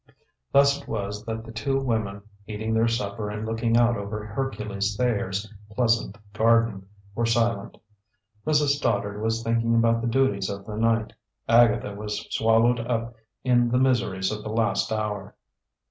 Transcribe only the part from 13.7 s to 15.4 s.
miseries of the last hour.